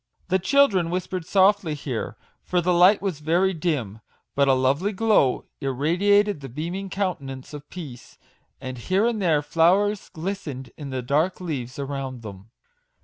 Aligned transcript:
The 0.29 0.39
children 0.39 0.89
whispered 0.89 1.27
softly 1.27 1.75
here; 1.75 2.17
for 2.41 2.59
the 2.59 2.71
46 2.71 2.71
MAGIC 2.71 2.71
WORDS. 2.71 2.79
light 2.79 3.01
was 3.03 3.19
very 3.19 3.53
dim, 3.53 3.99
but 4.33 4.47
a 4.47 4.53
lovely 4.55 4.93
glow 4.93 5.45
irradiated 5.59 6.39
the 6.41 6.49
beaming 6.49 6.89
countenance 6.89 7.53
of 7.53 7.69
Peace, 7.69 8.17
and 8.59 8.79
here 8.79 9.05
and 9.05 9.21
there 9.21 9.43
flowers 9.43 10.09
glistened 10.09 10.71
in 10.75 10.89
the 10.89 11.03
dark 11.03 11.39
leaves 11.39 11.77
around 11.77 12.23
them. 12.23 12.49